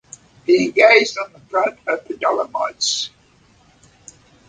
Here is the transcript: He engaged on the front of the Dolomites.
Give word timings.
He 0.47 0.65
engaged 0.65 1.19
on 1.19 1.31
the 1.31 1.39
front 1.41 1.77
of 1.87 2.07
the 2.07 2.17
Dolomites. 2.17 3.11